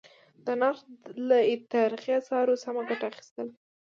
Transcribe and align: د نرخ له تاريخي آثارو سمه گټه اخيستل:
د 0.45 0.47
نرخ 0.61 0.79
له 1.27 1.37
تاريخي 1.73 2.11
آثارو 2.19 2.61
سمه 2.63 2.81
گټه 2.89 3.05
اخيستل: 3.11 3.47